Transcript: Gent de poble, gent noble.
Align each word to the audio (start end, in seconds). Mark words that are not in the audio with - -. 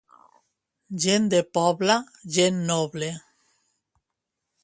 Gent 1.03 1.27
de 1.33 1.41
poble, 1.57 1.97
gent 2.37 2.59
noble. 2.71 3.11